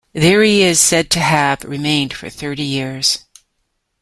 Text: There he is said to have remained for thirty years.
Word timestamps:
There 0.13 0.41
he 0.41 0.63
is 0.63 0.79
said 0.79 1.11
to 1.11 1.19
have 1.19 1.63
remained 1.63 2.11
for 2.15 2.27
thirty 2.27 2.63
years. 2.63 3.19